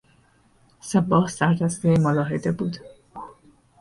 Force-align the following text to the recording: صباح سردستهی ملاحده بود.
صباح 0.81 1.27
سردستهی 1.29 1.95
ملاحده 1.97 2.51
بود. 2.51 2.77